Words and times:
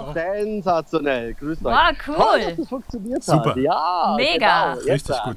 auch. 0.00 0.14
Sensationell, 0.14 1.34
grüßt 1.34 1.64
euch. 1.64 1.72
Wow, 1.72 1.96
cool. 2.06 2.14
Toll, 2.14 2.40
dass 2.40 2.56
das 2.56 2.68
funktioniert 2.68 3.22
Super. 3.22 3.50
hat. 3.50 3.56
Ja, 3.56 4.14
Mega. 4.16 4.74
Genau, 4.74 4.92
Richtig 4.92 5.22
gut. 5.24 5.36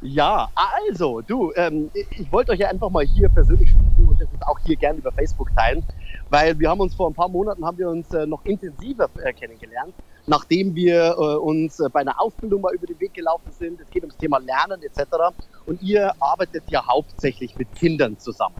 Ja, 0.00 0.48
also, 0.54 1.20
du, 1.22 1.52
ähm, 1.56 1.90
ich 1.92 2.30
wollte 2.30 2.52
euch 2.52 2.60
ja 2.60 2.68
einfach 2.68 2.88
mal 2.88 3.04
hier 3.04 3.28
persönlich 3.28 3.68
sprechen 3.70 4.06
und 4.08 4.20
das 4.20 4.28
ist 4.32 4.46
auch 4.46 4.58
hier 4.60 4.76
gerne 4.76 4.98
über 5.00 5.10
Facebook 5.10 5.50
teilen, 5.56 5.82
weil 6.30 6.56
wir 6.58 6.70
haben 6.70 6.78
uns 6.78 6.94
vor 6.94 7.10
ein 7.10 7.14
paar 7.14 7.28
Monaten 7.28 7.64
haben 7.64 7.78
wir 7.78 7.88
uns 7.88 8.12
äh, 8.14 8.24
noch 8.24 8.44
intensiver 8.44 9.10
äh, 9.24 9.32
kennengelernt, 9.32 9.94
nachdem 10.26 10.76
wir 10.76 11.16
äh, 11.18 11.36
uns 11.36 11.80
äh, 11.80 11.88
bei 11.92 12.00
einer 12.00 12.20
Ausbildung 12.20 12.60
mal 12.60 12.74
über 12.74 12.86
den 12.86 13.00
Weg 13.00 13.14
gelaufen 13.14 13.50
sind. 13.50 13.80
Es 13.80 13.90
geht 13.90 14.04
ums 14.04 14.16
Thema 14.16 14.38
Lernen 14.38 14.80
etc. 14.82 15.34
Und 15.66 15.82
ihr 15.82 16.12
arbeitet 16.20 16.62
ja 16.68 16.86
hauptsächlich 16.86 17.56
mit 17.56 17.74
Kindern 17.74 18.16
zusammen. 18.18 18.54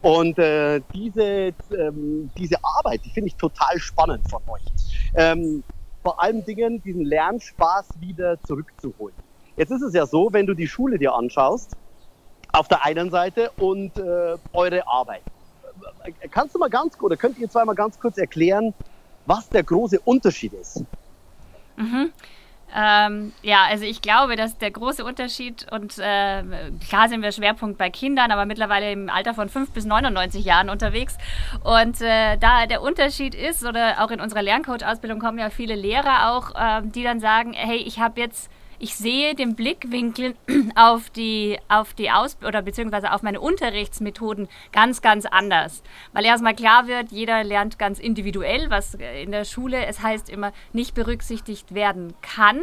Und 0.00 0.38
äh, 0.38 0.80
diese, 0.94 1.52
ähm, 1.70 2.30
diese 2.36 2.56
Arbeit, 2.62 3.04
die 3.04 3.10
finde 3.10 3.28
ich 3.28 3.36
total 3.36 3.78
spannend 3.78 4.28
von 4.30 4.40
euch. 4.46 4.62
Ähm, 5.14 5.64
vor 6.02 6.22
allen 6.22 6.44
Dingen 6.44 6.80
diesen 6.82 7.04
Lernspaß 7.04 8.00
wieder 8.00 8.40
zurückzuholen. 8.42 9.16
Jetzt 9.56 9.72
ist 9.72 9.82
es 9.82 9.92
ja 9.94 10.06
so, 10.06 10.28
wenn 10.32 10.46
du 10.46 10.54
die 10.54 10.68
Schule 10.68 10.98
dir 10.98 11.14
anschaust, 11.14 11.76
auf 12.52 12.68
der 12.68 12.84
einen 12.84 13.10
Seite 13.10 13.50
und 13.58 13.98
äh, 13.98 14.36
eure 14.52 14.86
Arbeit. 14.86 15.22
Kannst 16.30 16.54
du 16.54 16.58
mal 16.58 16.70
ganz 16.70 17.00
oder 17.00 17.16
könnt 17.16 17.38
ihr 17.38 17.48
zwei 17.50 17.64
mal 17.64 17.74
ganz 17.74 17.98
kurz 17.98 18.18
erklären, 18.18 18.72
was 19.26 19.50
der 19.50 19.64
große 19.64 20.00
Unterschied 20.00 20.52
ist? 20.54 20.84
Ähm, 22.74 23.32
ja, 23.42 23.64
also 23.68 23.84
ich 23.84 24.02
glaube, 24.02 24.36
dass 24.36 24.58
der 24.58 24.70
große 24.70 25.04
Unterschied 25.04 25.66
und 25.72 25.98
äh, 25.98 26.42
klar 26.86 27.08
sind 27.08 27.22
wir 27.22 27.32
Schwerpunkt 27.32 27.78
bei 27.78 27.88
Kindern, 27.88 28.30
aber 28.30 28.44
mittlerweile 28.44 28.92
im 28.92 29.08
Alter 29.08 29.32
von 29.32 29.48
5 29.48 29.70
bis 29.70 29.86
99 29.86 30.44
Jahren 30.44 30.68
unterwegs. 30.68 31.16
Und 31.64 32.00
äh, 32.02 32.36
da 32.36 32.66
der 32.66 32.82
Unterschied 32.82 33.34
ist, 33.34 33.64
oder 33.64 34.04
auch 34.04 34.10
in 34.10 34.20
unserer 34.20 34.42
Lerncoach-Ausbildung 34.42 35.18
kommen 35.18 35.38
ja 35.38 35.48
viele 35.48 35.74
Lehrer 35.74 36.32
auch, 36.32 36.54
äh, 36.54 36.82
die 36.84 37.02
dann 37.02 37.20
sagen, 37.20 37.54
hey, 37.54 37.78
ich 37.78 38.00
habe 38.00 38.20
jetzt 38.20 38.50
ich 38.78 38.96
sehe 38.96 39.34
den 39.34 39.54
Blickwinkel 39.54 40.34
auf 40.74 41.10
die, 41.10 41.58
auf 41.68 41.94
die 41.94 42.10
Aus- 42.10 42.38
oder 42.46 42.62
beziehungsweise 42.62 43.12
auf 43.12 43.22
meine 43.22 43.40
Unterrichtsmethoden 43.40 44.48
ganz, 44.72 45.02
ganz 45.02 45.26
anders. 45.26 45.82
Weil 46.12 46.24
erstmal 46.24 46.54
klar 46.54 46.86
wird, 46.86 47.10
jeder 47.10 47.44
lernt 47.44 47.78
ganz 47.78 47.98
individuell, 47.98 48.70
was 48.70 48.94
in 48.94 49.32
der 49.32 49.44
Schule, 49.44 49.86
es 49.86 50.02
heißt 50.02 50.30
immer, 50.30 50.52
nicht 50.72 50.94
berücksichtigt 50.94 51.74
werden 51.74 52.14
kann. 52.22 52.62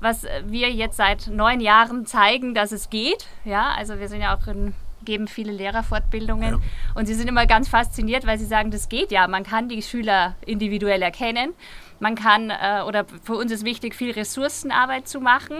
Was 0.00 0.24
wir 0.44 0.70
jetzt 0.70 0.96
seit 0.96 1.26
neun 1.26 1.60
Jahren 1.60 2.06
zeigen, 2.06 2.54
dass 2.54 2.70
es 2.70 2.88
geht. 2.88 3.26
Ja, 3.44 3.72
also 3.76 3.98
wir 3.98 4.08
sind 4.08 4.20
ja 4.20 4.36
auch 4.36 4.46
in 4.46 4.74
geben 5.08 5.26
viele 5.26 5.52
Lehrerfortbildungen 5.52 6.54
Ja. 6.54 6.60
und 6.94 7.06
sie 7.06 7.14
sind 7.14 7.28
immer 7.28 7.46
ganz 7.46 7.66
fasziniert, 7.66 8.26
weil 8.26 8.38
sie 8.38 8.44
sagen, 8.44 8.70
das 8.70 8.90
geht 8.90 9.10
ja. 9.10 9.26
Man 9.26 9.42
kann 9.42 9.70
die 9.70 9.80
Schüler 9.80 10.34
individuell 10.44 11.00
erkennen. 11.00 11.54
Man 11.98 12.14
kann, 12.14 12.50
äh, 12.50 12.82
oder 12.86 13.06
für 13.24 13.34
uns 13.34 13.50
ist 13.50 13.64
wichtig, 13.64 13.94
viel 13.94 14.12
Ressourcenarbeit 14.12 15.08
zu 15.08 15.20
machen, 15.20 15.56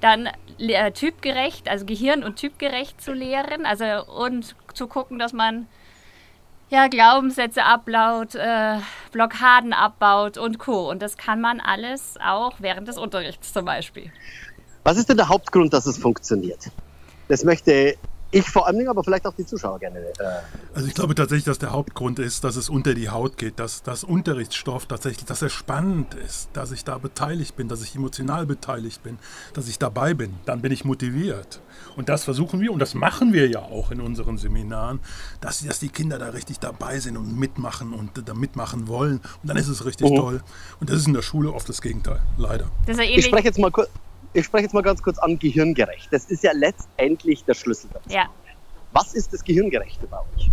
dann 0.00 0.28
äh, 0.58 0.92
typgerecht, 0.92 1.68
also 1.68 1.84
gehirn- 1.84 2.22
und 2.22 2.36
typgerecht 2.36 3.00
zu 3.00 3.12
lehren, 3.12 3.66
also 3.66 3.84
und 4.06 4.54
zu 4.72 4.86
gucken, 4.86 5.18
dass 5.18 5.32
man 5.32 5.66
ja, 6.70 6.86
Glaubenssätze 6.86 7.64
ablaut, 7.64 8.36
äh, 8.36 8.76
Blockaden 9.10 9.72
abbaut 9.72 10.38
und 10.38 10.58
Co. 10.60 10.88
Und 10.88 11.02
das 11.02 11.16
kann 11.16 11.40
man 11.40 11.60
alles 11.60 12.14
auch 12.24 12.54
während 12.60 12.86
des 12.86 12.98
Unterrichts 12.98 13.52
zum 13.52 13.64
Beispiel. 13.64 14.12
Was 14.84 14.96
ist 14.96 15.08
denn 15.08 15.16
der 15.16 15.28
Hauptgrund, 15.28 15.72
dass 15.72 15.86
es 15.86 15.98
funktioniert? 15.98 16.70
Das 17.28 17.44
möchte 17.44 17.96
ich 18.32 18.48
vor 18.50 18.66
allen 18.66 18.76
Dingen, 18.78 18.88
aber 18.88 19.04
vielleicht 19.04 19.26
auch 19.26 19.34
die 19.34 19.46
Zuschauer 19.46 19.78
gerne. 19.78 19.98
Äh, 20.00 20.24
Also 20.74 20.88
ich 20.88 20.94
glaube 20.94 21.14
tatsächlich, 21.14 21.44
dass 21.44 21.58
der 21.58 21.70
Hauptgrund 21.72 22.18
ist, 22.18 22.42
dass 22.44 22.56
es 22.56 22.68
unter 22.68 22.94
die 22.94 23.10
Haut 23.10 23.36
geht, 23.36 23.58
dass 23.60 23.82
das 23.82 24.02
Unterrichtsstoff 24.04 24.86
tatsächlich, 24.86 25.26
dass 25.26 25.42
er 25.42 25.50
spannend 25.50 26.14
ist, 26.14 26.48
dass 26.54 26.72
ich 26.72 26.82
da 26.84 26.98
beteiligt 26.98 27.56
bin, 27.56 27.68
dass 27.68 27.82
ich 27.82 27.94
emotional 27.94 28.46
beteiligt 28.46 29.02
bin, 29.02 29.18
dass 29.54 29.68
ich 29.68 29.78
dabei 29.78 30.14
bin. 30.14 30.34
Dann 30.46 30.60
bin 30.62 30.72
ich 30.72 30.84
motiviert. 30.84 31.60
Und 31.96 32.08
das 32.08 32.24
versuchen 32.24 32.60
wir 32.60 32.72
und 32.72 32.78
das 32.78 32.94
machen 32.94 33.32
wir 33.32 33.48
ja 33.48 33.60
auch 33.60 33.90
in 33.90 34.00
unseren 34.00 34.38
Seminaren, 34.38 35.00
dass, 35.40 35.60
dass 35.64 35.78
die 35.78 35.90
Kinder 35.90 36.18
da 36.18 36.30
richtig 36.30 36.58
dabei 36.58 36.98
sind 37.00 37.16
und 37.18 37.38
mitmachen 37.38 37.92
und 37.92 38.26
da 38.26 38.34
mitmachen 38.34 38.88
wollen. 38.88 39.18
Und 39.42 39.48
dann 39.48 39.56
ist 39.58 39.68
es 39.68 39.84
richtig 39.84 40.10
Mhm. 40.10 40.16
toll. 40.16 40.40
Und 40.80 40.88
das 40.90 40.96
ist 40.96 41.06
in 41.06 41.12
der 41.14 41.22
Schule 41.22 41.52
oft 41.52 41.68
das 41.68 41.82
Gegenteil, 41.82 42.20
leider. 42.38 42.70
Das 42.86 42.96
ist 42.96 43.04
ja 43.04 43.10
ich 43.10 43.24
spreche 43.24 43.48
jetzt 43.48 43.58
mal 43.58 43.70
kurz. 43.70 43.90
Ich 44.34 44.46
spreche 44.46 44.64
jetzt 44.64 44.72
mal 44.72 44.82
ganz 44.82 45.02
kurz 45.02 45.18
an 45.18 45.38
gehirngerecht. 45.38 46.08
Das 46.10 46.24
ist 46.26 46.42
ja 46.42 46.52
letztendlich 46.54 47.44
der 47.44 47.54
Schlüssel. 47.54 47.90
dazu. 47.92 48.08
Ja. 48.08 48.28
Was 48.92 49.14
ist 49.14 49.32
das 49.32 49.44
Gehirngerechte 49.44 50.06
bei 50.06 50.18
euch? 50.18 50.50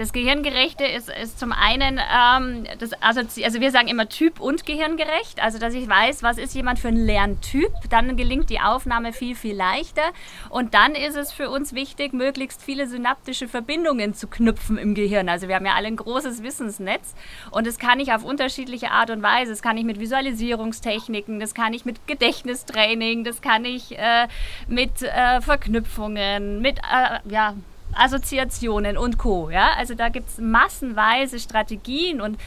Das 0.00 0.14
Gehirngerechte 0.14 0.86
ist, 0.86 1.10
ist 1.10 1.38
zum 1.38 1.52
einen, 1.52 1.98
ähm, 2.00 2.64
das 2.78 2.90
assozi 3.02 3.44
also 3.44 3.60
wir 3.60 3.70
sagen 3.70 3.86
immer 3.86 4.08
Typ 4.08 4.40
und 4.40 4.64
Gehirngerecht, 4.64 5.42
also 5.42 5.58
dass 5.58 5.74
ich 5.74 5.86
weiß, 5.86 6.22
was 6.22 6.38
ist 6.38 6.54
jemand 6.54 6.78
für 6.78 6.88
ein 6.88 6.96
Lerntyp, 6.96 7.70
dann 7.90 8.16
gelingt 8.16 8.48
die 8.48 8.60
Aufnahme 8.60 9.12
viel, 9.12 9.34
viel 9.36 9.54
leichter. 9.54 10.00
Und 10.48 10.72
dann 10.72 10.94
ist 10.94 11.18
es 11.18 11.32
für 11.32 11.50
uns 11.50 11.74
wichtig, 11.74 12.14
möglichst 12.14 12.62
viele 12.62 12.86
synaptische 12.86 13.46
Verbindungen 13.46 14.14
zu 14.14 14.26
knüpfen 14.26 14.78
im 14.78 14.94
Gehirn. 14.94 15.28
Also 15.28 15.48
wir 15.48 15.54
haben 15.54 15.66
ja 15.66 15.74
alle 15.74 15.88
ein 15.88 15.96
großes 15.96 16.42
Wissensnetz. 16.42 17.14
Und 17.50 17.66
das 17.66 17.78
kann 17.78 18.00
ich 18.00 18.14
auf 18.14 18.24
unterschiedliche 18.24 18.92
Art 18.92 19.10
und 19.10 19.22
Weise, 19.22 19.50
das 19.50 19.60
kann 19.60 19.76
ich 19.76 19.84
mit 19.84 20.00
Visualisierungstechniken, 20.00 21.40
das 21.40 21.52
kann 21.52 21.74
ich 21.74 21.84
mit 21.84 22.06
Gedächtnistraining, 22.06 23.22
das 23.22 23.42
kann 23.42 23.66
ich 23.66 23.98
äh, 23.98 24.28
mit 24.66 25.02
äh, 25.02 25.42
Verknüpfungen, 25.42 26.62
mit, 26.62 26.78
äh, 26.78 27.18
ja, 27.30 27.54
Assoziationen 27.94 28.96
und 28.96 29.18
Co. 29.18 29.50
Ja? 29.50 29.70
Also 29.76 29.94
da 29.94 30.08
gibt 30.08 30.28
es 30.28 30.38
massenweise 30.38 31.38
Strategien 31.38 32.20
und 32.20 32.38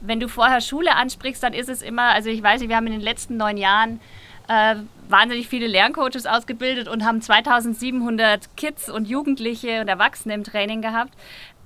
wenn 0.00 0.20
du 0.20 0.28
vorher 0.28 0.60
Schule 0.60 0.94
ansprichst, 0.96 1.42
dann 1.42 1.52
ist 1.52 1.68
es 1.68 1.82
immer, 1.82 2.14
also 2.14 2.30
ich 2.30 2.42
weiß 2.42 2.60
nicht, 2.60 2.70
wir 2.70 2.76
haben 2.76 2.86
in 2.86 2.92
den 2.92 3.02
letzten 3.02 3.36
neun 3.36 3.56
Jahren 3.56 4.00
äh, 4.48 4.76
wahnsinnig 5.08 5.48
viele 5.48 5.66
Lerncoaches 5.66 6.26
ausgebildet 6.26 6.88
und 6.88 7.04
haben 7.04 7.20
2700 7.20 8.56
Kids 8.56 8.90
und 8.90 9.08
Jugendliche 9.08 9.80
und 9.80 9.88
Erwachsene 9.88 10.34
im 10.34 10.44
Training 10.44 10.82
gehabt. 10.82 11.12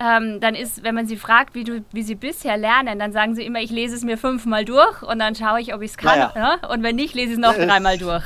Ähm, 0.00 0.40
dann 0.40 0.54
ist, 0.54 0.82
wenn 0.82 0.94
man 0.94 1.06
sie 1.06 1.16
fragt, 1.16 1.54
wie, 1.54 1.64
du, 1.64 1.84
wie 1.92 2.02
sie 2.02 2.14
bisher 2.14 2.56
lernen, 2.56 2.98
dann 2.98 3.12
sagen 3.12 3.34
sie 3.34 3.44
immer, 3.44 3.60
ich 3.60 3.70
lese 3.70 3.94
es 3.94 4.02
mir 4.02 4.18
fünfmal 4.18 4.64
durch 4.64 5.02
und 5.02 5.18
dann 5.18 5.34
schaue 5.34 5.60
ich, 5.60 5.72
ob 5.72 5.82
ich 5.82 5.92
es 5.92 5.96
kann. 5.96 6.18
Naja. 6.18 6.58
Ne? 6.60 6.68
Und 6.68 6.82
wenn 6.82 6.96
nicht, 6.96 7.14
lese 7.14 7.28
ich 7.28 7.34
es 7.34 7.38
noch 7.38 7.54
dreimal 7.66 7.96
durch. 7.96 8.24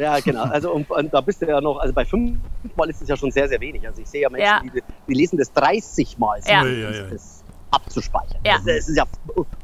Ja, 0.00 0.18
genau. 0.20 0.42
Also 0.44 0.72
und, 0.72 0.90
und 0.90 1.12
da 1.14 1.20
bist 1.20 1.40
du 1.42 1.46
ja 1.46 1.60
noch, 1.60 1.78
also 1.78 1.92
bei 1.94 2.04
fünfmal 2.04 2.88
ist 2.90 3.02
es 3.02 3.08
ja 3.08 3.16
schon 3.16 3.30
sehr, 3.30 3.48
sehr 3.48 3.60
wenig. 3.60 3.86
Also 3.86 4.00
ich 4.02 4.08
sehe 4.08 4.22
ja 4.22 4.30
Menschen, 4.30 4.46
Ja. 4.46 4.60
Die, 4.62 4.82
die 5.08 5.14
lesen 5.14 5.36
das 5.38 5.52
30 5.52 6.18
Mal, 6.18 6.40
Ja. 6.46 6.64
Ja, 6.64 6.70
ja, 6.70 6.90
ja. 6.90 7.02
das 7.10 7.42
abzuspeichern. 7.70 8.40
Ja. 8.46 8.54
Das, 8.56 8.64
das 8.64 8.88
ist 8.88 8.96
ja 8.96 9.04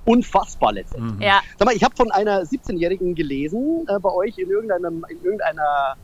unfassbar 0.05 0.73
letztendlich. 0.73 1.15
Mhm. 1.17 1.23
ja, 1.23 1.41
Sag 1.59 1.67
mal, 1.67 1.75
ich 1.77 1.85
habe 1.85 1.95
von 1.97 2.11
einer 2.11 2.43
17-Jährigen 2.43 3.15
gelesen 3.15 3.87
äh, 3.89 3.99
bei 4.01 4.11
euch 4.11 4.37
in 4.39 4.51
irgendeinem, 4.51 5.05
in 5.09 5.23
irgendeiner, 5.23 5.97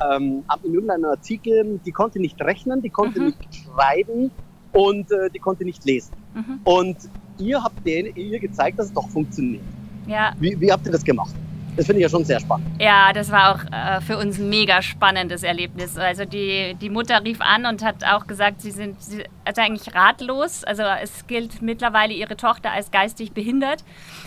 ähm, 0.00 0.44
in 0.62 0.74
irgendeinem 0.74 1.04
Artikel, 1.06 1.80
die 1.84 1.92
konnte 1.92 2.20
nicht 2.20 2.40
rechnen, 2.40 2.82
die 2.82 2.90
konnte 2.90 3.20
Mhm. 3.20 3.26
nicht 3.26 3.54
schreiben 3.64 4.30
und 4.72 5.10
äh, 5.10 5.30
die 5.30 5.38
konnte 5.38 5.64
nicht 5.64 5.84
lesen. 5.84 6.12
Mhm. 6.34 6.60
Und 6.64 6.96
ihr 7.38 7.62
habt 7.62 7.84
denen, 7.86 8.14
ihr 8.16 8.38
gezeigt, 8.40 8.78
dass 8.78 8.86
es 8.86 8.92
doch 8.92 9.08
funktioniert. 9.08 9.62
ja. 10.06 10.32
Wie, 10.38 10.60
wie 10.60 10.70
habt 10.70 10.84
ihr 10.86 10.92
das 10.92 11.04
gemacht? 11.04 11.34
Das 11.76 11.86
finde 11.86 12.00
ich 12.00 12.04
ja 12.04 12.08
schon 12.08 12.24
sehr 12.24 12.38
spannend. 12.40 12.68
Ja, 12.80 13.12
das 13.12 13.30
war 13.32 13.54
auch 13.54 13.64
äh, 13.72 14.00
für 14.00 14.16
uns 14.16 14.38
ein 14.38 14.48
mega 14.48 14.80
spannendes 14.80 15.42
Erlebnis. 15.42 15.96
Also 15.96 16.24
die, 16.24 16.76
die 16.80 16.88
Mutter 16.88 17.24
rief 17.24 17.40
an 17.40 17.66
und 17.66 17.84
hat 17.84 18.04
auch 18.04 18.26
gesagt, 18.26 18.60
sie 18.60 18.70
sind 18.70 19.02
sie 19.02 19.24
ist 19.48 19.58
eigentlich 19.58 19.94
ratlos. 19.94 20.64
Also 20.64 20.82
es 21.02 21.26
gilt 21.26 21.62
mittlerweile 21.62 22.14
ihre 22.14 22.36
Tochter 22.36 22.70
als 22.70 22.90
geistig 22.90 23.32
behindert 23.32 23.84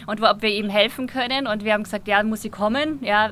und 0.08 0.22
ob 0.22 0.42
wir 0.42 0.50
ihm 0.50 0.70
helfen 0.70 1.08
können. 1.08 1.48
Und 1.48 1.64
wir 1.64 1.74
haben 1.74 1.84
gesagt, 1.84 2.08
ja, 2.08 2.22
muss 2.24 2.42
sie 2.42 2.50
kommen. 2.50 3.00
Ja. 3.02 3.32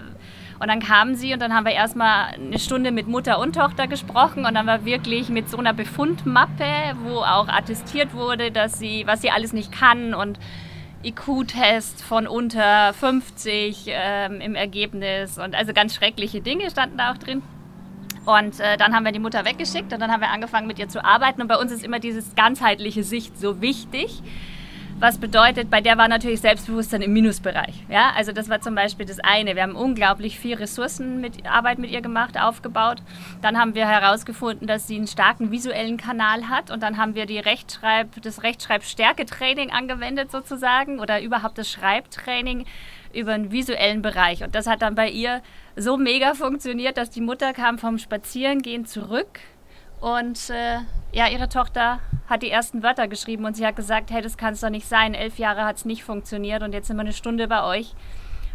Und 0.59 0.69
dann 0.69 0.79
kam 0.79 1.15
sie 1.15 1.33
und 1.33 1.41
dann 1.41 1.53
haben 1.53 1.65
wir 1.65 1.73
erstmal 1.73 2.33
eine 2.33 2.59
Stunde 2.59 2.91
mit 2.91 3.07
Mutter 3.07 3.39
und 3.39 3.55
Tochter 3.55 3.87
gesprochen 3.87 4.45
und 4.45 4.53
dann 4.53 4.65
war 4.65 4.85
wirklich 4.85 5.27
mit 5.27 5.49
so 5.49 5.57
einer 5.57 5.73
Befundmappe, 5.73 6.63
wo 7.03 7.17
auch 7.17 7.49
attestiert 7.49 8.13
wurde, 8.13 8.51
dass 8.51 8.79
sie, 8.79 9.03
was 9.05 9.21
sie 9.21 9.31
alles 9.31 9.51
nicht 9.51 9.73
kann 9.73 10.13
und 10.13 10.39
IQ-Test 11.05 12.03
von 12.03 12.27
unter 12.27 12.93
50 12.93 13.85
ähm, 13.87 14.41
im 14.41 14.55
Ergebnis 14.55 15.37
und 15.37 15.55
also 15.55 15.73
ganz 15.73 15.95
schreckliche 15.95 16.41
Dinge 16.41 16.69
standen 16.69 16.97
da 16.97 17.11
auch 17.11 17.17
drin. 17.17 17.41
Und 18.25 18.59
äh, 18.59 18.77
dann 18.77 18.95
haben 18.95 19.05
wir 19.05 19.11
die 19.11 19.19
Mutter 19.19 19.45
weggeschickt 19.45 19.93
und 19.93 19.99
dann 19.99 20.11
haben 20.11 20.21
wir 20.21 20.29
angefangen 20.29 20.67
mit 20.67 20.79
ihr 20.79 20.89
zu 20.89 21.03
arbeiten 21.05 21.41
und 21.41 21.47
bei 21.47 21.57
uns 21.57 21.71
ist 21.71 21.83
immer 21.83 21.99
dieses 21.99 22.33
ganzheitliche 22.35 23.03
Sicht 23.03 23.39
so 23.39 23.61
wichtig. 23.61 24.21
Was 24.97 25.17
bedeutet, 25.17 25.69
bei 25.69 25.81
der 25.81 25.97
war 25.97 26.07
natürlich 26.07 26.39
Selbstbewusstsein 26.39 27.01
im 27.01 27.11
Minusbereich. 27.11 27.83
Ja, 27.89 28.13
also 28.15 28.31
das 28.31 28.47
war 28.47 28.61
zum 28.61 28.75
Beispiel 28.75 29.05
das 29.05 29.19
eine. 29.19 29.53
Wir 29.53 29.63
haben 29.63 29.75
unglaublich 29.75 30.39
viel 30.39 30.55
Ressourcen 30.55 31.19
mit 31.19 31.43
mit 31.77 31.91
ihr 31.91 31.99
gemacht, 31.99 32.39
aufgebaut. 32.39 33.03
Dann 33.41 33.57
haben 33.59 33.75
wir 33.75 33.87
herausgefunden, 33.89 34.67
dass 34.67 34.87
sie 34.87 34.95
einen 34.95 35.07
starken 35.07 35.51
visuellen 35.51 35.97
Kanal 35.97 36.47
hat 36.47 36.71
und 36.71 36.81
dann 36.81 36.95
haben 36.95 37.13
wir 37.13 37.25
die 37.25 37.39
Rechtschreib, 37.39 38.21
das 38.21 38.43
Rechtschreibstärketraining 38.43 39.69
angewendet 39.69 40.31
sozusagen 40.31 41.01
oder 41.01 41.21
überhaupt 41.21 41.57
das 41.57 41.69
Schreibtraining 41.69 42.65
über 43.13 43.33
einen 43.33 43.51
visuellen 43.51 44.01
Bereich. 44.01 44.45
Und 44.45 44.55
das 44.55 44.65
hat 44.65 44.81
dann 44.81 44.95
bei 44.95 45.09
ihr 45.09 45.41
so 45.75 45.97
mega 45.97 46.35
funktioniert, 46.35 46.95
dass 46.95 47.09
die 47.09 47.21
Mutter 47.21 47.51
kam 47.51 47.79
vom 47.79 47.97
Spazierengehen 47.97 48.85
zurück 48.85 49.41
und 49.99 50.49
äh, 50.49 50.77
ja, 51.11 51.27
ihre 51.27 51.49
Tochter 51.49 51.99
hat 52.27 52.43
die 52.43 52.49
ersten 52.49 52.83
Wörter 52.83 53.07
geschrieben 53.07 53.45
und 53.45 53.55
sie 53.55 53.65
hat 53.65 53.75
gesagt, 53.75 54.11
hey, 54.11 54.21
das 54.21 54.37
kann 54.37 54.53
es 54.53 54.61
doch 54.61 54.69
nicht 54.69 54.87
sein. 54.87 55.13
Elf 55.13 55.37
Jahre 55.37 55.65
hat 55.65 55.77
es 55.77 55.85
nicht 55.85 56.03
funktioniert 56.03 56.63
und 56.63 56.73
jetzt 56.73 56.87
sind 56.87 56.97
wir 56.97 57.01
eine 57.01 57.13
Stunde 57.13 57.47
bei 57.47 57.63
euch 57.63 57.93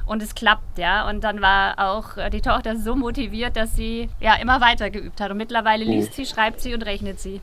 und 0.07 0.23
es 0.23 0.35
klappt, 0.35 0.79
ja. 0.79 1.09
Und 1.09 1.23
dann 1.23 1.41
war 1.41 1.79
auch 1.79 2.17
äh, 2.17 2.31
die 2.31 2.41
Tochter 2.41 2.77
so 2.77 2.97
motiviert, 2.97 3.57
dass 3.57 3.77
sie 3.77 4.09
ja 4.19 4.35
immer 4.35 4.61
weiter 4.61 4.91
geübt 4.91 5.21
hat. 5.21 5.31
Und 5.31 5.37
mittlerweile 5.37 5.85
oh. 5.85 5.89
liest 5.89 6.15
sie, 6.15 6.27
schreibt 6.27 6.61
sie 6.61 6.75
und 6.75 6.83
rechnet 6.83 7.21
sie. 7.21 7.41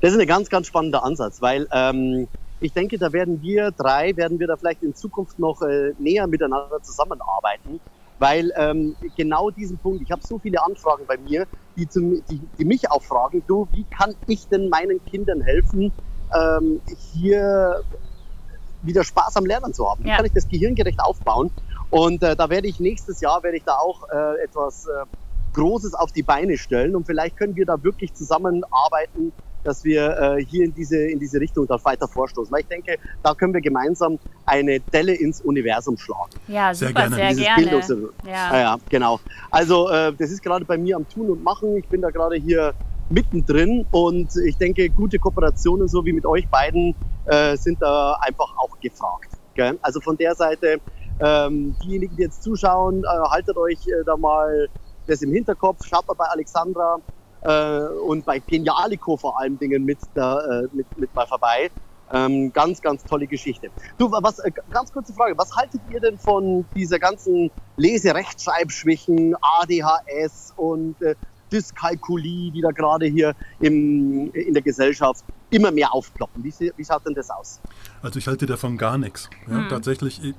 Das 0.00 0.12
ist 0.14 0.20
ein 0.20 0.26
ganz, 0.26 0.48
ganz 0.48 0.68
spannender 0.68 1.04
Ansatz, 1.04 1.42
weil 1.42 1.68
ähm, 1.72 2.28
ich 2.60 2.72
denke, 2.72 2.98
da 2.98 3.12
werden 3.12 3.42
wir 3.42 3.72
drei, 3.72 4.16
werden 4.16 4.38
wir 4.38 4.46
da 4.46 4.56
vielleicht 4.56 4.82
in 4.82 4.94
Zukunft 4.94 5.38
noch 5.38 5.60
äh, 5.60 5.92
näher 5.98 6.26
miteinander 6.26 6.82
zusammenarbeiten, 6.82 7.80
weil 8.18 8.52
ähm, 8.56 8.96
genau 9.16 9.50
diesen 9.50 9.78
Punkt, 9.78 10.02
ich 10.02 10.10
habe 10.10 10.22
so 10.22 10.38
viele 10.38 10.64
Anfragen 10.64 11.06
bei 11.06 11.16
mir, 11.16 11.46
die, 11.76 11.88
zum, 11.88 12.24
die, 12.26 12.40
die 12.58 12.64
mich 12.64 12.90
auch 12.90 13.02
fragen, 13.02 13.42
du, 13.46 13.68
wie 13.72 13.84
kann 13.84 14.14
ich 14.26 14.48
denn 14.48 14.68
meinen 14.68 15.04
Kindern 15.04 15.40
helfen, 15.40 15.92
ähm, 16.34 16.80
hier 17.12 17.82
wieder 18.82 19.04
Spaß 19.04 19.36
am 19.36 19.46
Lernen 19.46 19.72
zu 19.72 19.88
haben? 19.88 20.04
Wie 20.04 20.10
kann 20.10 20.26
ich 20.26 20.32
das 20.32 20.48
gehirngerecht 20.48 21.00
aufbauen? 21.00 21.50
Und 21.90 22.22
äh, 22.22 22.36
da 22.36 22.50
werde 22.50 22.68
ich 22.68 22.80
nächstes 22.80 23.20
Jahr, 23.20 23.42
werde 23.42 23.56
ich 23.56 23.64
da 23.64 23.76
auch 23.76 24.08
äh, 24.10 24.42
etwas 24.42 24.86
äh, 24.86 25.04
Großes 25.54 25.94
auf 25.94 26.12
die 26.12 26.22
Beine 26.22 26.58
stellen 26.58 26.94
und 26.94 27.06
vielleicht 27.06 27.36
können 27.36 27.56
wir 27.56 27.66
da 27.66 27.82
wirklich 27.82 28.14
zusammenarbeiten, 28.14 29.32
dass 29.64 29.84
wir 29.84 30.18
äh, 30.18 30.44
hier 30.44 30.64
in 30.64 30.74
diese, 30.74 30.96
in 30.96 31.18
diese 31.18 31.40
Richtung 31.40 31.66
dann 31.66 31.84
weiter 31.84 32.08
vorstoßen. 32.08 32.52
Weil 32.52 32.60
ich 32.60 32.66
denke, 32.66 32.96
da 33.22 33.34
können 33.34 33.54
wir 33.54 33.60
gemeinsam 33.60 34.18
eine 34.46 34.80
Delle 34.80 35.14
ins 35.14 35.40
Universum 35.40 35.96
schlagen. 35.96 36.30
Ja, 36.46 36.74
super, 36.74 37.08
sehr 37.08 37.10
gerne. 37.10 37.34
Sehr 37.34 37.44
gerne. 37.44 37.62
Bildungs 37.62 38.12
ja. 38.26 38.60
ja, 38.60 38.76
genau. 38.88 39.20
Also 39.50 39.88
äh, 39.90 40.12
das 40.12 40.30
ist 40.30 40.42
gerade 40.42 40.64
bei 40.64 40.78
mir 40.78 40.96
am 40.96 41.08
Tun 41.08 41.30
und 41.30 41.42
Machen. 41.42 41.76
Ich 41.76 41.88
bin 41.88 42.00
da 42.00 42.10
gerade 42.10 42.36
hier 42.36 42.74
mittendrin 43.10 43.86
und 43.90 44.34
ich 44.36 44.56
denke, 44.56 44.88
gute 44.90 45.18
Kooperationen 45.18 45.88
so 45.88 46.04
wie 46.04 46.12
mit 46.12 46.26
euch 46.26 46.46
beiden 46.48 46.94
äh, 47.26 47.56
sind 47.56 47.80
da 47.80 48.18
einfach 48.20 48.54
auch 48.58 48.78
gefragt. 48.80 49.30
Gell? 49.54 49.78
Also 49.82 50.00
von 50.00 50.16
der 50.16 50.34
Seite, 50.34 50.80
ähm, 51.20 51.74
diejenigen, 51.82 52.16
die 52.16 52.22
jetzt 52.22 52.42
zuschauen, 52.42 53.02
äh, 53.04 53.28
haltet 53.30 53.56
euch 53.56 53.78
äh, 53.88 54.04
da 54.04 54.16
mal 54.16 54.68
das 55.06 55.22
im 55.22 55.32
Hinterkopf, 55.32 55.84
schaut 55.86 56.06
mal 56.06 56.14
bei 56.14 56.26
Alexandra 56.26 56.98
äh, 57.42 57.80
und 58.06 58.24
bei 58.24 58.38
Genialico 58.38 59.16
vor 59.16 59.38
allen 59.38 59.58
Dingen 59.58 59.84
mit, 59.84 59.98
da, 60.14 60.40
äh, 60.40 60.68
mit, 60.72 60.86
mit 60.98 61.14
mal 61.14 61.26
vorbei. 61.26 61.70
Ähm, 62.10 62.52
ganz, 62.54 62.80
ganz 62.80 63.04
tolle 63.04 63.26
Geschichte. 63.26 63.70
Du, 63.98 64.10
was, 64.10 64.38
äh, 64.38 64.50
ganz 64.70 64.90
kurze 64.92 65.12
Frage. 65.12 65.36
Was 65.36 65.54
haltet 65.54 65.82
ihr 65.90 66.00
denn 66.00 66.18
von 66.18 66.64
dieser 66.74 66.98
ganzen 66.98 67.50
Leserechtschreibschwächen, 67.76 69.36
ADHS 69.42 70.54
und 70.56 71.00
äh, 71.02 71.14
Dyskalkulie, 71.52 72.50
die 72.50 72.60
da 72.60 72.70
gerade 72.70 73.06
hier 73.06 73.34
im, 73.60 74.30
in 74.32 74.54
der 74.54 74.62
Gesellschaft 74.62 75.24
immer 75.50 75.70
mehr 75.70 75.92
aufploppen. 75.94 76.44
Wie, 76.44 76.52
wie 76.76 76.84
schaut 76.84 77.06
denn 77.06 77.14
das 77.14 77.30
aus? 77.30 77.60
Also 78.02 78.18
ich 78.18 78.26
halte 78.26 78.46
davon 78.46 78.78
gar 78.78 78.98
nichts. 78.98 79.28
Ja, 79.48 79.58
hm. 79.58 79.68
Tatsächlich, 79.68 80.22
ich, 80.22 80.34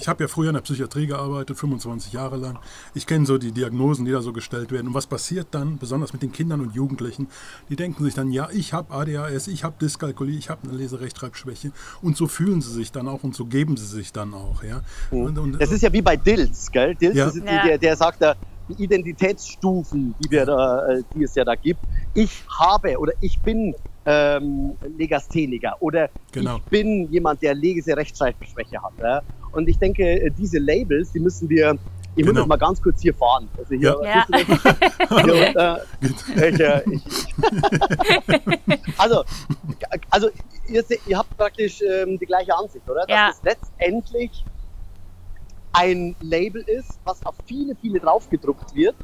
ich 0.00 0.08
habe 0.08 0.24
ja 0.24 0.28
früher 0.28 0.48
in 0.48 0.54
der 0.54 0.62
Psychiatrie 0.62 1.06
gearbeitet, 1.06 1.58
25 1.58 2.12
Jahre 2.12 2.36
lang. 2.36 2.58
Ich 2.94 3.06
kenne 3.06 3.26
so 3.26 3.38
die 3.38 3.52
Diagnosen, 3.52 4.04
die 4.04 4.12
da 4.12 4.20
so 4.20 4.32
gestellt 4.32 4.70
werden. 4.72 4.88
Und 4.88 4.94
was 4.94 5.06
passiert 5.06 5.48
dann, 5.50 5.78
besonders 5.78 6.12
mit 6.12 6.22
den 6.22 6.32
Kindern 6.32 6.60
und 6.60 6.74
Jugendlichen? 6.74 7.28
Die 7.68 7.76
denken 7.76 8.04
sich 8.04 8.14
dann, 8.14 8.30
ja, 8.30 8.48
ich 8.52 8.72
habe 8.72 8.92
ADHS, 8.94 9.48
ich 9.48 9.64
habe 9.64 9.74
Dyskalkulie, 9.80 10.38
ich 10.38 10.50
habe 10.50 10.68
eine 10.68 10.76
Leserechtschreibschwäche. 10.76 11.72
Und 12.02 12.16
so 12.16 12.26
fühlen 12.26 12.60
sie 12.60 12.72
sich 12.72 12.92
dann 12.92 13.08
auch 13.08 13.22
und 13.24 13.34
so 13.34 13.46
geben 13.46 13.76
sie 13.76 13.86
sich 13.86 14.12
dann 14.12 14.34
auch. 14.34 14.62
Ja? 14.62 14.82
Hm. 15.10 15.22
Und, 15.22 15.38
und, 15.38 15.60
das 15.60 15.72
ist 15.72 15.82
ja 15.82 15.92
wie 15.92 16.02
bei 16.02 16.16
Dills, 16.16 16.70
gell? 16.70 16.94
Dills 16.94 17.16
ja. 17.16 17.26
ist 17.26 17.36
die, 17.36 17.40
der, 17.40 17.78
der 17.78 17.96
sagt, 17.96 18.20
der, 18.20 18.36
die 18.70 18.84
Identitätsstufen, 18.84 20.14
die, 20.22 20.30
wir 20.30 20.46
da, 20.46 20.86
äh, 20.86 21.02
die 21.14 21.24
es 21.24 21.34
ja 21.34 21.44
da 21.44 21.54
gibt. 21.54 21.80
Ich 22.14 22.44
habe 22.58 22.98
oder 22.98 23.12
ich 23.20 23.38
bin 23.40 23.74
ähm, 24.06 24.76
Legastheniker 24.98 25.76
oder 25.80 26.08
genau. 26.32 26.56
ich 26.56 26.62
bin 26.64 27.10
jemand, 27.12 27.42
der 27.42 27.54
Leserechtschreibschwäche 27.54 28.82
hat. 28.82 28.92
Ja? 29.00 29.22
Und 29.52 29.68
ich 29.68 29.78
denke, 29.78 30.02
äh, 30.02 30.30
diese 30.30 30.58
Labels, 30.58 31.12
die 31.12 31.20
müssen 31.20 31.48
wir 31.48 31.78
ich 32.16 32.26
genau. 32.26 32.40
muss 32.40 32.48
mal 32.48 32.56
ganz 32.56 32.82
kurz 32.82 33.00
hier 33.00 33.14
fahren. 33.14 33.48
Also, 33.56 33.74
hier, 33.74 33.96
ja. 34.02 34.26
ja. 34.28 34.36
hier, 35.24 35.56
äh, 35.56 36.50
ich, 36.50 36.60
äh, 36.60 36.82
ich, 36.90 37.02
also, 38.98 39.24
also 40.10 40.28
ihr, 40.66 40.84
ihr, 41.06 41.18
habt 41.18 41.36
praktisch 41.36 41.80
ähm, 41.82 42.18
die 42.18 42.26
gleiche 42.26 42.56
Ansicht, 42.56 42.88
oder? 42.88 43.06
Dass 43.06 43.08
ja. 43.08 43.30
es 43.30 43.42
letztendlich 43.44 44.44
ein 45.72 46.16
Label 46.20 46.62
ist, 46.62 46.98
was 47.04 47.24
auf 47.24 47.36
viele, 47.46 47.76
viele 47.76 48.00
draufgedruckt 48.00 48.74
wird, 48.74 48.96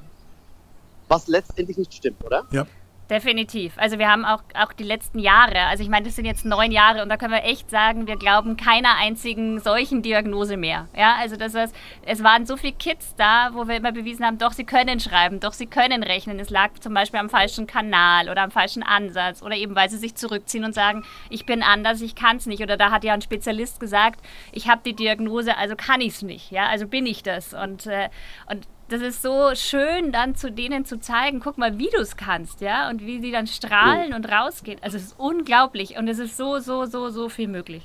was 1.09 1.29
letztendlich 1.29 1.79
nicht 1.79 1.95
stimmt, 1.95 2.25
oder? 2.25 2.45
Ja. 2.51 2.67
Definitiv. 3.09 3.73
Also 3.77 4.01
wir 4.01 4.09
haben 4.09 4.25
auch, 4.25 4.43
auch 4.55 4.73
die 4.73 4.83
letzten 4.83 5.21
Jahre, 5.21 5.67
also 5.67 5.81
ich 5.81 5.89
meine, 5.89 6.07
das 6.07 6.17
sind 6.17 6.25
jetzt 6.25 6.45
neun 6.45 6.73
Jahre 6.73 7.05
und 7.05 7.09
da 7.09 7.17
können 7.17 7.33
wir 7.33 7.45
echt 7.45 7.71
sagen, 7.71 8.09
wir 8.09 8.17
glauben 8.17 8.57
keiner 8.57 8.97
einzigen 8.99 9.61
solchen 9.61 10.03
Diagnose 10.03 10.57
mehr. 10.57 10.89
Ja, 10.97 11.15
also 11.21 11.37
das 11.37 11.55
heißt, 11.55 11.75
es 12.05 12.25
waren 12.25 12.47
so 12.47 12.57
viele 12.57 12.73
Kids 12.73 13.15
da, 13.17 13.51
wo 13.53 13.69
wir 13.69 13.77
immer 13.77 13.93
bewiesen 13.93 14.27
haben, 14.27 14.39
doch 14.39 14.53
sie 14.53 14.65
können 14.65 14.99
schreiben, 14.99 15.39
doch 15.39 15.53
sie 15.53 15.67
können 15.67 16.03
rechnen. 16.03 16.41
Es 16.41 16.51
lag 16.51 16.73
zum 16.81 16.95
Beispiel 16.95 17.21
am 17.21 17.31
falschen 17.31 17.69
Kanal 17.69 18.29
oder 18.29 18.43
am 18.43 18.51
falschen 18.51 18.83
Ansatz 18.83 19.41
oder 19.41 19.55
eben 19.55 19.77
weil 19.77 19.89
sie 19.89 19.99
sich 19.99 20.17
zurückziehen 20.17 20.65
und 20.65 20.75
sagen, 20.75 21.05
ich 21.31 21.47
bin 21.47 21.63
anders, 21.63 22.01
ich 22.01 22.17
kann 22.17 22.39
es 22.39 22.47
nicht. 22.47 22.63
Oder 22.63 22.77
da 22.77 22.91
hat 22.91 23.05
ja 23.05 23.15
ein 23.15 23.23
Spezialist 23.23 23.79
gesagt, 23.79 24.21
ich 24.51 24.69
habe 24.69 24.81
die 24.85 24.95
Diagnose, 24.95 25.57
also 25.57 25.77
kann 25.77 26.01
ich 26.01 26.15
es 26.15 26.23
nicht. 26.23 26.51
Ja, 26.51 26.67
also 26.67 26.89
bin 26.89 27.07
ich 27.07 27.23
das. 27.23 27.55
Und, 27.55 27.87
äh, 27.87 28.09
und 28.51 28.67
das 28.89 29.03
ist 29.03 29.23
so 29.23 29.51
schön, 29.55 30.13
dann 30.13 30.37
zu 30.37 30.51
denen 30.51 30.85
zu 30.85 31.01
zeigen, 31.01 31.41
guck 31.41 31.59
mal, 31.59 31.79
wie 31.79 31.89
du 31.95 32.01
es 32.01 32.17
kannst, 32.17 32.61
ja, 32.61 32.89
und 32.89 33.05
wie 33.05 33.21
sie 33.21 33.33
dann 33.33 33.47
strahlen 33.47 34.13
und 34.15 34.31
rausgehen. 34.31 34.79
Also 34.83 34.97
es 34.97 35.05
ist 35.05 35.19
unglaublich 35.19 35.97
und 35.99 36.07
es 36.09 36.19
ist 36.19 36.37
so, 36.37 36.59
so, 36.61 36.87
so, 36.87 37.11
so 37.11 37.29
viel 37.29 37.49
möglich. 37.49 37.83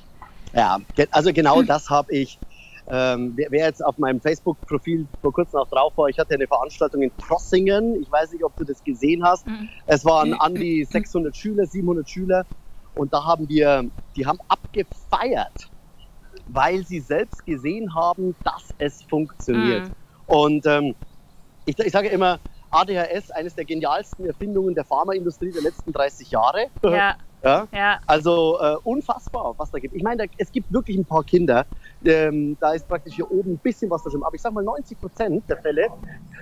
Ja, 0.54 0.80
also 1.12 1.34
genau 1.34 1.62
das 1.64 1.90
habe 1.90 2.14
ich. 2.14 2.38
Ähm, 2.88 3.34
wer, 3.36 3.50
wer, 3.52 3.66
jetzt 3.68 3.84
auf 3.84 3.98
meinem 4.00 4.20
Facebook-Profil 4.20 5.08
vor 5.22 5.32
kurzem 5.32 5.60
auch 5.60 5.70
drauf 5.70 5.94
war, 5.96 6.10
ich 6.10 6.20
hatte 6.20 6.34
eine 6.34 6.46
Veranstaltung 6.46 7.04
in 7.04 7.12
Trossingen. 7.18 8.02
Ich 8.02 8.12
weiß 8.12 8.34
nicht, 8.34 8.44
ob 8.44 8.56
du 8.58 8.66
das 8.66 8.84
gesehen 8.84 9.24
hast. 9.24 9.48
Mhm. 9.48 9.70
Es 9.86 10.04
waren 10.04 10.34
an 10.34 10.56
die 10.56 10.84
600 10.84 11.36
Schüler, 11.36 11.66
700 11.66 12.10
Schüler. 12.10 12.46
Und 12.96 13.14
da 13.14 13.24
haben 13.24 13.48
wir, 13.48 13.86
die 14.16 14.26
haben 14.26 14.40
abgefeiert, 14.50 15.70
weil 16.48 16.86
sie 16.86 17.00
selbst 17.00 17.46
gesehen 17.46 17.96
haben, 17.96 18.36
dass 18.44 18.74
es 18.78 19.04
funktioniert. 19.04 19.88
Mhm. 19.88 20.01
Und 20.32 20.66
ähm, 20.66 20.96
ich, 21.66 21.78
ich 21.78 21.92
sage 21.92 22.08
immer, 22.08 22.40
ADHS, 22.70 23.32
eines 23.32 23.54
der 23.54 23.66
genialsten 23.66 24.26
Erfindungen 24.26 24.74
der 24.74 24.86
Pharmaindustrie 24.86 25.52
der 25.52 25.62
letzten 25.62 25.92
30 25.92 26.32
Jahre. 26.32 26.68
Ja. 26.84 27.18
ja? 27.44 27.68
ja. 27.74 28.00
Also 28.06 28.58
äh, 28.62 28.78
unfassbar, 28.86 29.56
was 29.58 29.72
da 29.72 29.80
gibt. 29.80 29.94
Ich 29.94 30.04
meine, 30.04 30.26
da, 30.26 30.34
es 30.38 30.50
gibt 30.54 30.72
wirklich 30.72 30.98
ein 30.98 31.04
paar 31.04 31.26
Kinder, 31.26 31.66
ähm, 32.06 32.56
da 32.62 32.72
ist 32.72 32.88
praktisch 32.88 33.16
hier 33.16 33.30
oben 33.30 33.52
ein 33.52 33.58
bisschen 33.58 33.92
was 33.92 34.04
da 34.04 34.10
schon. 34.10 34.24
Aber 34.24 34.34
ich 34.34 34.42
sage 34.42 34.56
mal, 34.56 34.64
90 34.64 35.02
Prozent 35.02 35.44
der 35.50 35.58
Fälle, 35.58 35.88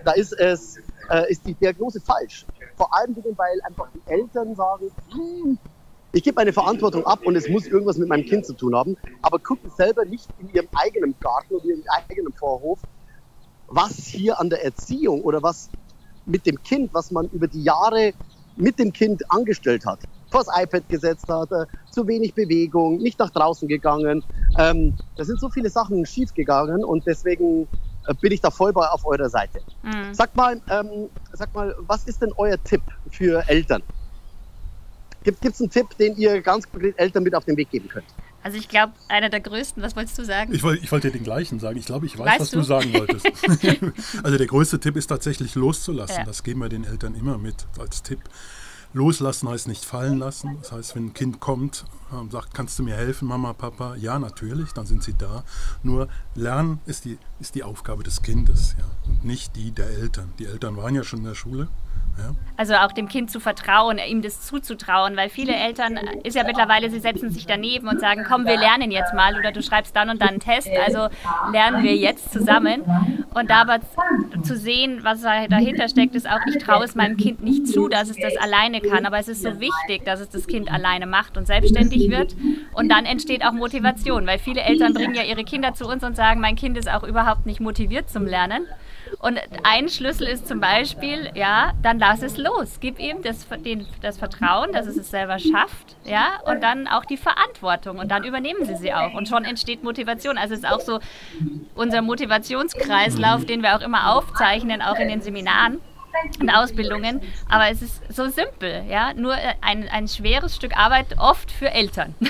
da 0.05 0.12
ist 0.12 0.34
es, 0.34 0.77
äh, 1.10 1.31
ist 1.31 1.48
die 1.48 1.55
Diagnose 1.55 2.00
falsch. 2.00 2.46
Vor 2.77 2.96
allem, 2.96 3.15
weil 3.15 3.60
einfach 3.63 3.88
die 3.96 4.12
Eltern 4.12 4.53
sagen, 4.53 4.91
hm, 5.12 5.58
ich 6.12 6.24
gebe 6.24 6.36
meine 6.36 6.53
Verantwortung 6.53 7.08
ab 7.08 7.25
und 7.25 7.36
es 7.36 7.50
muss 7.50 7.65
irgendwas 7.65 7.98
mit 7.98 8.08
meinem 8.08 8.25
Kind 8.25 8.46
zu 8.46 8.53
tun 8.53 8.75
haben, 8.75 8.98
aber 9.24 9.39
gucken 9.39 9.72
selber 9.75 10.05
nicht 10.05 10.27
in 10.39 10.50
ihrem 10.50 10.67
eigenen 10.75 11.15
Garten 11.19 11.55
oder 11.55 11.63
in 11.63 11.69
ihrem 11.69 11.84
eigenen 12.08 12.34
Vorhof, 12.34 12.79
was 13.69 13.95
hier 13.95 14.39
an 14.39 14.49
der 14.49 14.63
Erziehung 14.63 15.21
oder 15.21 15.41
was 15.41 15.69
mit 16.25 16.45
dem 16.45 16.61
Kind, 16.63 16.93
was 16.93 17.11
man 17.11 17.27
über 17.29 17.47
die 17.47 17.63
Jahre 17.63 18.13
mit 18.55 18.77
dem 18.77 18.91
Kind 18.91 19.23
angestellt 19.29 19.85
hat, 19.85 20.01
vors 20.29 20.47
iPad 20.53 20.88
gesetzt 20.89 21.27
hat, 21.29 21.51
äh, 21.51 21.65
zu 21.89 22.07
wenig 22.07 22.35
Bewegung, 22.35 22.97
nicht 22.97 23.19
nach 23.19 23.29
draußen 23.29 23.67
gegangen. 23.67 24.23
Ähm, 24.57 24.93
da 25.15 25.23
sind 25.23 25.39
so 25.39 25.49
viele 25.49 25.69
Sachen 25.69 26.05
schief 26.05 26.33
gegangen 26.33 26.83
und 26.83 27.05
deswegen 27.07 27.67
äh, 28.05 28.13
bin 28.15 28.31
ich 28.31 28.41
da 28.41 28.51
voll 28.51 28.73
bei 28.73 28.88
auf 28.88 29.05
eurer 29.05 29.29
Seite. 29.29 29.61
Mhm. 29.81 30.13
Sag 30.13 30.35
mal, 30.35 30.61
ähm, 30.69 31.09
sag 31.31 31.53
mal, 31.53 31.75
was 31.79 32.05
ist 32.05 32.21
denn 32.21 32.31
euer 32.35 32.61
Tipp 32.63 32.83
für 33.09 33.47
Eltern? 33.47 33.81
Gibt 35.23 35.45
es 35.45 35.59
einen 35.59 35.69
Tipp, 35.69 35.97
den 35.97 36.15
ihr 36.15 36.41
ganz 36.41 36.69
konkret 36.69 36.97
Eltern 36.97 37.23
mit 37.23 37.35
auf 37.35 37.45
den 37.45 37.57
Weg 37.57 37.69
geben 37.69 37.88
könnt? 37.88 38.07
Also 38.41 38.58
ich 38.58 38.69
glaube, 38.69 38.93
einer 39.08 39.29
der 39.29 39.41
größten, 39.41 39.84
was 39.84 39.96
wolltest 39.96 40.17
du 40.17 40.24
sagen? 40.24 40.53
Ich, 40.53 40.63
wollte, 40.63 40.84
ich 40.84 40.91
wollte 40.91 41.12
dir 41.12 41.17
den 41.17 41.24
gleichen 41.24 41.60
sagen. 41.60 41.77
Ich 41.77 41.86
glaube, 41.86 42.05
ich 42.05 42.17
weiß, 42.17 42.27
weißt 42.27 42.39
was 42.39 42.51
du? 42.51 42.58
du? 42.58 42.63
sagen 42.63 42.93
wolltest. 42.93 43.25
also 44.24 44.38
der 44.38 44.48
größte 44.48 44.79
Tipp 44.79 44.96
ist 44.96 45.08
tatsächlich 45.08 45.55
loszulassen. 45.55 46.19
Ja. 46.19 46.24
Das 46.24 46.43
geben 46.43 46.62
wir 46.62 46.69
den 46.69 46.86
Eltern 46.86 47.15
immer 47.15 47.38
mit 47.38 47.67
als 47.77 48.01
Tipp. 48.01 48.19
Loslassen 48.93 49.48
heißt 49.48 49.67
nicht 49.67 49.86
fallen 49.86 50.17
lassen. 50.17 50.58
Das 50.62 50.72
heißt, 50.72 50.96
wenn 50.96 51.08
ein 51.08 51.13
Kind 51.13 51.39
kommt 51.39 51.86
und 52.12 52.31
sagt, 52.31 52.53
kannst 52.53 52.79
du 52.79 52.84
mir 52.84 52.96
helfen, 52.96 53.27
Mama, 53.27 53.53
Papa? 53.53 53.96
Ja, 53.96 54.17
natürlich, 54.17 54.72
dann 54.72 54.88
sind 54.88 55.03
sie 55.03 55.13
da. 55.13 55.43
Nur 55.84 56.08
Lernen 56.34 56.79
ist 56.86 57.05
die, 57.05 57.19
ist 57.39 57.53
die 57.55 57.63
Aufgabe 57.63 58.03
des 58.03 58.24
Kindes 58.24 58.75
ja, 58.79 58.86
und 59.05 59.24
nicht 59.24 59.55
die 59.55 59.72
der 59.72 59.89
Eltern. 59.89 60.34
Die 60.39 60.46
Eltern 60.46 60.75
waren 60.75 60.96
ja 60.96 61.03
schon 61.03 61.19
in 61.19 61.25
der 61.25 61.36
Schule 61.36 61.67
also 62.59 62.73
auch 62.73 62.91
dem 62.91 63.07
Kind 63.07 63.31
zu 63.31 63.39
vertrauen, 63.39 63.99
ihm 64.05 64.21
das 64.21 64.41
zuzutrauen, 64.41 65.15
weil 65.15 65.29
viele 65.29 65.55
Eltern 65.55 65.97
ist 66.23 66.35
ja 66.35 66.43
mittlerweile, 66.43 66.89
sie 66.89 66.99
setzen 66.99 67.29
sich 67.29 67.45
daneben 67.45 67.88
und 67.88 68.01
sagen, 68.01 68.25
komm, 68.27 68.45
wir 68.45 68.57
lernen 68.57 68.91
jetzt 68.91 69.13
mal 69.13 69.38
oder 69.38 69.53
du 69.53 69.63
schreibst 69.63 69.95
dann 69.95 70.09
und 70.09 70.21
dann 70.21 70.29
einen 70.29 70.39
Test, 70.41 70.69
also 70.85 71.07
lernen 71.53 71.83
wir 71.83 71.95
jetzt 71.95 72.33
zusammen. 72.33 72.83
Und 73.33 73.49
da 73.49 73.61
aber 73.61 73.79
zu 74.43 74.57
sehen, 74.57 74.99
was 75.03 75.21
dahinter 75.21 75.88
steckt, 75.88 76.15
ist 76.15 76.29
auch, 76.29 76.39
ich 76.47 76.57
traue 76.57 76.83
es 76.83 76.95
meinem 76.95 77.15
Kind 77.15 77.41
nicht 77.41 77.65
zu, 77.67 77.88
dass 77.88 78.09
es 78.09 78.17
das 78.17 78.35
alleine 78.35 78.81
kann. 78.81 79.05
Aber 79.05 79.19
es 79.19 79.29
ist 79.29 79.41
so 79.41 79.61
wichtig, 79.61 80.03
dass 80.03 80.19
es 80.19 80.29
das 80.29 80.45
Kind 80.45 80.69
alleine 80.69 81.05
macht 81.07 81.38
und 81.38 81.47
selbstständig 81.47 82.09
wird. 82.09 82.35
Und 82.73 82.89
dann 82.89 83.05
entsteht 83.05 83.45
auch 83.45 83.53
Motivation, 83.53 84.27
weil 84.27 84.38
viele 84.38 84.61
Eltern 84.61 84.93
bringen 84.93 85.15
ja 85.15 85.23
ihre 85.23 85.45
Kinder 85.45 85.73
zu 85.73 85.88
uns 85.88 86.03
und 86.03 86.17
sagen, 86.17 86.41
mein 86.41 86.57
Kind 86.57 86.77
ist 86.77 86.91
auch 86.91 87.03
überhaupt 87.03 87.45
nicht 87.45 87.61
motiviert 87.61 88.09
zum 88.09 88.25
Lernen. 88.25 88.65
Und 89.21 89.38
ein 89.63 89.89
Schlüssel 89.89 90.27
ist 90.27 90.47
zum 90.47 90.61
Beispiel, 90.61 91.29
ja, 91.35 91.73
dann 91.81 91.99
lass 91.99 92.21
es 92.21 92.38
los. 92.38 92.77
Gib 92.79 92.99
ihm 92.99 93.21
das, 93.21 93.45
den, 93.65 93.85
das 94.01 94.17
Vertrauen, 94.17 94.71
dass 94.71 94.88
es 94.88 94.95
es 94.95 95.11
selber 95.11 95.39
schafft, 95.39 95.97
ja, 96.05 96.39
und 96.45 96.63
dann 96.63 96.88
auch 96.88 97.03
die 97.03 97.17
Verantwortung. 97.17 97.99
Und 97.99 98.09
dann 98.11 98.23
übernehmen 98.23 98.63
sie 98.63 98.77
sie 98.77 98.93
auch. 98.93 99.13
Und 99.13 99.27
schon 99.27 99.43
entsteht 99.43 99.83
Motivation. 99.83 100.38
Also 100.38 100.53
es 100.53 100.61
ist 100.61 100.69
auch 100.69 100.79
so 100.79 100.99
unser 101.75 102.01
Motivationskreislauf, 102.01 103.43
den 103.43 103.61
wir 103.61 103.75
auch 103.75 103.81
immer 103.81 104.15
aufzeichnen, 104.15 104.81
auch 104.81 104.95
in 104.95 105.09
den 105.09 105.21
Seminaren 105.21 105.81
und 106.39 106.49
Ausbildungen. 106.49 107.19
Aber 107.49 107.69
es 107.69 107.81
ist 107.81 108.01
so 108.13 108.29
simpel, 108.29 108.85
ja. 108.88 109.13
Nur 109.13 109.33
ein, 109.59 109.89
ein 109.89 110.07
schweres 110.07 110.55
Stück 110.55 110.77
Arbeit, 110.77 111.07
oft 111.17 111.51
für 111.51 111.69
Eltern. 111.69 112.15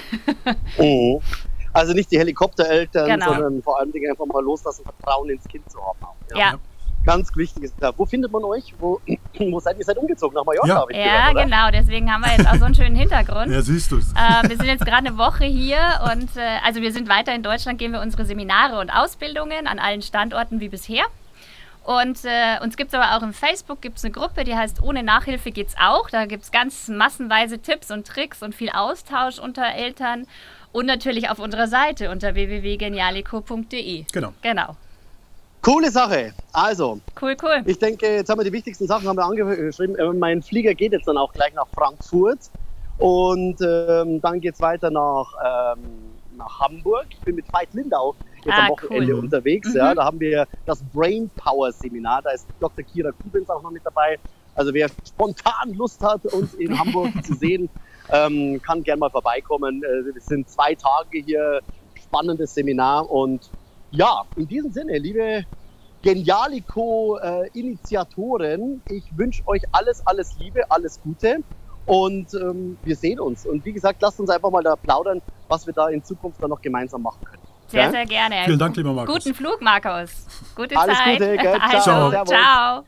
Oh. 0.79 1.21
Also 1.71 1.93
nicht 1.93 2.11
die 2.11 2.17
Helikoptereltern, 2.17 3.07
genau. 3.07 3.27
sondern 3.27 3.61
vor 3.61 3.79
allem 3.79 3.93
einfach 4.09 4.25
mal 4.25 4.43
loslassen, 4.43 4.83
Vertrauen 4.83 5.29
ins 5.29 5.47
Kind 5.47 5.69
zu 5.69 5.79
haben. 5.79 5.99
ja. 6.31 6.37
ja 6.37 6.59
ganz 7.09 7.35
wichtig 7.35 7.63
ist. 7.63 7.75
Wo 7.97 8.05
findet 8.05 8.31
man 8.31 8.43
euch? 8.43 8.73
Wo, 8.79 9.01
wo 9.39 9.59
seid 9.59 9.77
ihr? 9.77 9.85
seid 9.85 9.97
umgezogen 9.97 10.35
nach 10.35 10.45
Mallorca? 10.45 10.67
Ja, 10.67 10.85
ja 10.91 11.31
gehört, 11.31 11.45
genau. 11.45 11.71
Deswegen 11.71 12.11
haben 12.11 12.23
wir 12.23 12.31
jetzt 12.31 12.47
auch 12.47 12.55
so 12.55 12.65
einen 12.65 12.75
schönen 12.75 12.95
Hintergrund. 12.95 13.51
ja, 13.51 13.61
siehst 13.61 13.91
du 13.91 13.97
es. 13.97 14.11
Äh, 14.13 14.47
wir 14.47 14.57
sind 14.57 14.67
jetzt 14.67 14.85
gerade 14.85 15.07
eine 15.07 15.17
Woche 15.17 15.45
hier 15.45 15.79
und 16.11 16.37
äh, 16.37 16.59
also 16.63 16.81
wir 16.81 16.91
sind 16.93 17.09
weiter 17.09 17.33
in 17.33 17.41
Deutschland, 17.41 17.79
gehen 17.79 17.93
wir 17.93 18.01
unsere 18.01 18.25
Seminare 18.25 18.79
und 18.79 18.91
Ausbildungen 18.91 19.67
an 19.67 19.79
allen 19.79 20.01
Standorten 20.01 20.59
wie 20.59 20.69
bisher. 20.69 21.03
Und 21.83 22.23
äh, 22.23 22.61
uns 22.61 22.77
gibt 22.77 22.93
es 22.93 22.99
aber 22.99 23.17
auch 23.17 23.23
im 23.23 23.33
Facebook 23.33 23.81
gibt's 23.81 24.03
eine 24.03 24.11
Gruppe, 24.11 24.43
die 24.43 24.55
heißt 24.55 24.83
Ohne 24.83 25.01
Nachhilfe 25.01 25.49
geht's 25.49 25.75
auch. 25.81 26.09
Da 26.11 26.25
gibt 26.25 26.43
es 26.43 26.51
ganz 26.51 26.87
massenweise 26.87 27.59
Tipps 27.59 27.89
und 27.89 28.05
Tricks 28.05 28.43
und 28.43 28.53
viel 28.53 28.69
Austausch 28.69 29.39
unter 29.39 29.65
Eltern. 29.65 30.27
Und 30.71 30.85
natürlich 30.85 31.29
auf 31.29 31.39
unserer 31.39 31.67
Seite 31.67 32.11
unter 32.11 32.35
www.genialico.de. 32.35 34.05
Genau. 34.11 34.33
Genau. 34.43 34.75
Coole 35.61 35.91
Sache. 35.91 36.33
Also, 36.53 36.99
cool, 37.21 37.35
cool. 37.43 37.63
Ich 37.65 37.77
denke, 37.77 38.07
jetzt 38.07 38.29
haben 38.29 38.39
wir 38.39 38.45
die 38.45 38.53
wichtigsten 38.53 38.87
Sachen 38.87 39.07
haben 39.07 39.17
wir 39.17 39.25
angeschrieben. 39.25 39.95
Äh, 39.97 40.13
mein 40.13 40.41
Flieger 40.41 40.73
geht 40.73 40.93
jetzt 40.93 41.07
dann 41.07 41.17
auch 41.17 41.33
gleich 41.33 41.53
nach 41.53 41.67
Frankfurt 41.73 42.39
und 42.97 43.57
ähm, 43.61 44.21
dann 44.21 44.39
geht 44.39 44.55
es 44.55 44.61
weiter 44.61 44.89
nach, 44.89 45.27
ähm, 45.43 45.83
nach 46.37 46.59
Hamburg. 46.59 47.07
Ich 47.09 47.19
bin 47.19 47.35
mit 47.35 47.51
Veit 47.51 47.73
Lindau 47.73 48.15
jetzt 48.45 48.57
ah, 48.57 48.63
am 48.63 48.69
Wochenende 48.69 49.13
cool. 49.13 49.19
unterwegs. 49.19 49.69
Mhm. 49.69 49.77
Ja, 49.77 49.95
da 49.95 50.05
haben 50.05 50.19
wir 50.19 50.47
das 50.65 50.81
Brain 50.93 51.29
Power 51.35 51.71
Seminar. 51.71 52.21
Da 52.21 52.31
ist 52.31 52.47
Dr. 52.59 52.83
Kira 52.83 53.11
Kubens 53.11 53.49
auch 53.49 53.61
noch 53.61 53.71
mit 53.71 53.85
dabei. 53.85 54.17
Also 54.55 54.73
wer 54.73 54.89
spontan 55.07 55.73
Lust 55.73 56.01
hat, 56.01 56.25
uns 56.25 56.53
in 56.55 56.77
Hamburg 56.77 57.11
zu 57.25 57.33
sehen, 57.33 57.69
ähm, 58.09 58.61
kann 58.61 58.83
gerne 58.83 58.99
mal 58.99 59.09
vorbeikommen. 59.09 59.83
Äh, 59.83 60.17
es 60.17 60.25
sind 60.25 60.49
zwei 60.49 60.75
Tage 60.75 61.19
hier, 61.19 61.61
spannendes 61.95 62.53
Seminar 62.53 63.09
und 63.09 63.49
ja, 63.91 64.23
in 64.35 64.47
diesem 64.47 64.71
Sinne, 64.71 64.97
liebe 64.97 65.45
Genialico-Initiatoren, 66.01 68.81
äh, 68.89 68.95
ich 68.95 69.03
wünsche 69.17 69.45
euch 69.47 69.61
alles, 69.71 70.05
alles 70.05 70.37
Liebe, 70.39 70.69
alles 70.69 71.01
Gute 71.01 71.37
und 71.85 72.33
ähm, 72.35 72.77
wir 72.83 72.95
sehen 72.95 73.19
uns. 73.19 73.45
Und 73.45 73.65
wie 73.65 73.73
gesagt, 73.73 74.01
lasst 74.01 74.17
uns 74.19 74.29
einfach 74.29 74.51
mal 74.51 74.63
da 74.63 74.75
plaudern, 74.75 75.21
was 75.47 75.65
wir 75.65 75.73
da 75.73 75.89
in 75.89 76.03
Zukunft 76.03 76.39
dann 76.41 76.51
noch 76.51 76.61
gemeinsam 76.61 77.01
machen 77.01 77.25
können. 77.25 77.41
Sehr, 77.67 77.83
ja? 77.83 77.91
sehr 77.91 78.05
gerne. 78.05 78.35
Vielen 78.45 78.59
Dank, 78.59 78.77
lieber 78.77 78.93
Markus. 78.93 79.23
Guten 79.23 79.35
Flug, 79.35 79.61
Markus. 79.61 80.25
Gute 80.55 80.77
alles 80.77 80.97
Zeit. 80.97 81.19
Gute, 81.19 81.37
gell? 81.37 81.57
Also, 81.61 82.11
ciao. 82.11 82.25
ciao. 82.25 82.83